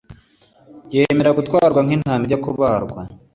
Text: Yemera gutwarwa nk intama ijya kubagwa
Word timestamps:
Yemera 0.93 1.35
gutwarwa 1.37 1.79
nk 1.85 1.91
intama 1.95 2.23
ijya 2.25 2.39
kubagwa 2.43 3.01